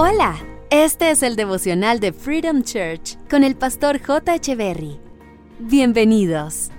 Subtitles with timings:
[0.00, 0.36] Hola,
[0.70, 4.38] este es el devocional de Freedom Church con el pastor J.
[4.54, 4.96] Berry.
[5.58, 6.70] Bienvenidos.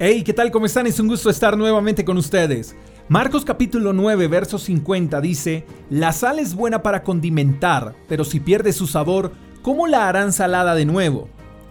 [0.00, 0.50] Hey, ¿qué tal?
[0.50, 0.88] ¿Cómo están?
[0.88, 2.74] Es un gusto estar nuevamente con ustedes.
[3.08, 8.72] Marcos capítulo 9, verso 50 dice, La sal es buena para condimentar, pero si pierde
[8.72, 9.30] su sabor,
[9.62, 11.28] ¿cómo la harán salada de nuevo?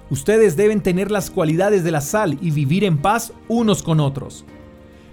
[0.09, 4.45] Ustedes deben tener las cualidades de la sal y vivir en paz unos con otros.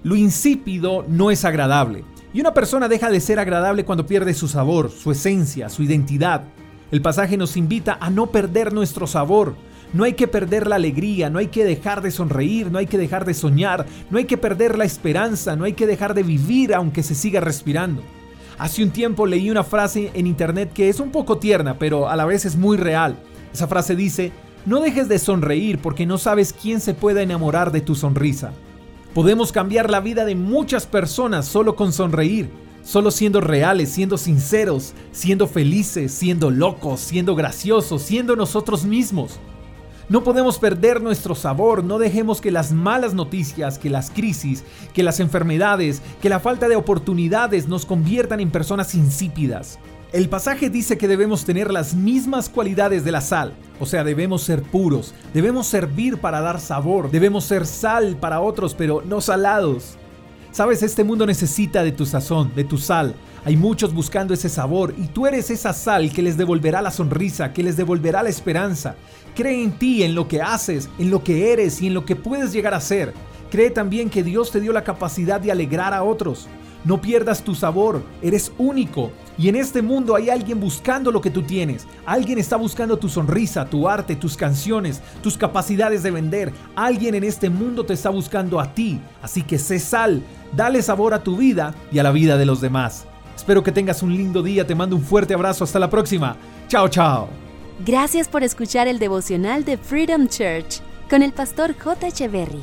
[0.04, 4.48] Lo insípido no es agradable, y una persona deja de ser agradable cuando pierde su
[4.48, 6.44] sabor, su esencia, su identidad.
[6.90, 9.54] El pasaje nos invita a no perder nuestro sabor.
[9.92, 12.96] No hay que perder la alegría, no hay que dejar de sonreír, no hay que
[12.96, 16.74] dejar de soñar, no hay que perder la esperanza, no hay que dejar de vivir
[16.74, 18.02] aunque se siga respirando.
[18.58, 22.16] Hace un tiempo leí una frase en internet que es un poco tierna, pero a
[22.16, 23.16] la vez es muy real.
[23.52, 24.32] Esa frase dice,
[24.64, 28.52] no dejes de sonreír porque no sabes quién se pueda enamorar de tu sonrisa.
[29.14, 32.48] Podemos cambiar la vida de muchas personas solo con sonreír,
[32.82, 39.38] solo siendo reales, siendo sinceros, siendo felices, siendo locos, siendo graciosos, siendo nosotros mismos.
[40.08, 45.02] No podemos perder nuestro sabor, no dejemos que las malas noticias, que las crisis, que
[45.02, 49.78] las enfermedades, que la falta de oportunidades nos conviertan en personas insípidas.
[50.12, 54.42] El pasaje dice que debemos tener las mismas cualidades de la sal, o sea, debemos
[54.42, 59.96] ser puros, debemos servir para dar sabor, debemos ser sal para otros, pero no salados.
[60.50, 63.14] Sabes, este mundo necesita de tu sazón, de tu sal.
[63.46, 67.54] Hay muchos buscando ese sabor y tú eres esa sal que les devolverá la sonrisa,
[67.54, 68.96] que les devolverá la esperanza.
[69.34, 72.16] Cree en ti, en lo que haces, en lo que eres y en lo que
[72.16, 73.14] puedes llegar a ser.
[73.50, 76.48] Cree también que Dios te dio la capacidad de alegrar a otros.
[76.84, 79.12] No pierdas tu sabor, eres único.
[79.38, 81.86] Y en este mundo hay alguien buscando lo que tú tienes.
[82.04, 86.52] Alguien está buscando tu sonrisa, tu arte, tus canciones, tus capacidades de vender.
[86.74, 89.00] Alguien en este mundo te está buscando a ti.
[89.22, 90.22] Así que sé sal,
[90.54, 93.06] dale sabor a tu vida y a la vida de los demás.
[93.36, 96.36] Espero que tengas un lindo día, te mando un fuerte abrazo, hasta la próxima.
[96.68, 97.28] Chao, chao.
[97.84, 102.08] Gracias por escuchar el devocional de Freedom Church con el pastor J.
[102.08, 102.62] Echeverry.